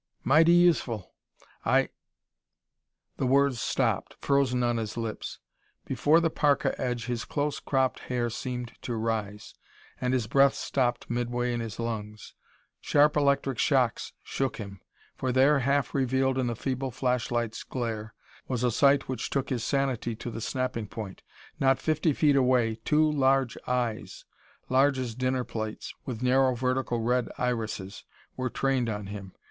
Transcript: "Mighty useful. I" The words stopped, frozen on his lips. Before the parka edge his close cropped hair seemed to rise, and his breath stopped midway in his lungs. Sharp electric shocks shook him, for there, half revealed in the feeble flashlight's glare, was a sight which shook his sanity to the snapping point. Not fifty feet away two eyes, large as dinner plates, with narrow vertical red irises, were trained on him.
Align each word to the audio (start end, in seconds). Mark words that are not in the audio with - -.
"Mighty 0.23 0.53
useful. 0.53 1.13
I" 1.63 1.89
The 3.17 3.27
words 3.27 3.61
stopped, 3.61 4.15
frozen 4.19 4.63
on 4.63 4.77
his 4.77 4.97
lips. 4.97 5.37
Before 5.85 6.19
the 6.19 6.31
parka 6.31 6.73
edge 6.81 7.05
his 7.05 7.23
close 7.23 7.59
cropped 7.59 7.99
hair 8.09 8.31
seemed 8.31 8.71
to 8.81 8.95
rise, 8.95 9.53
and 10.01 10.15
his 10.15 10.25
breath 10.25 10.55
stopped 10.55 11.07
midway 11.07 11.53
in 11.53 11.59
his 11.59 11.79
lungs. 11.79 12.33
Sharp 12.79 13.15
electric 13.15 13.59
shocks 13.59 14.11
shook 14.23 14.57
him, 14.57 14.81
for 15.17 15.31
there, 15.31 15.59
half 15.59 15.93
revealed 15.93 16.39
in 16.39 16.47
the 16.47 16.55
feeble 16.55 16.89
flashlight's 16.89 17.61
glare, 17.61 18.15
was 18.47 18.63
a 18.63 18.71
sight 18.71 19.07
which 19.07 19.29
shook 19.31 19.49
his 19.51 19.63
sanity 19.63 20.15
to 20.15 20.31
the 20.31 20.41
snapping 20.41 20.87
point. 20.87 21.21
Not 21.59 21.77
fifty 21.77 22.11
feet 22.13 22.35
away 22.35 22.79
two 22.85 23.23
eyes, 23.67 24.25
large 24.67 24.97
as 24.97 25.13
dinner 25.13 25.43
plates, 25.43 25.93
with 26.07 26.23
narrow 26.23 26.55
vertical 26.55 27.01
red 27.01 27.29
irises, 27.37 28.03
were 28.35 28.49
trained 28.49 28.89
on 28.89 29.05
him. 29.05 29.33